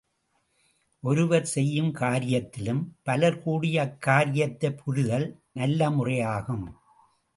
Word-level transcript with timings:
ஒருவர் 1.03 1.45
செய்யும் 1.45 1.93
காரியத்திலும் 1.95 2.81
பலர் 3.03 3.43
கூடி 3.43 3.75
அக்காரியத்தைப் 3.77 4.77
புரிதல் 4.83 5.39
நல்லமுறையாகும். 5.55 6.65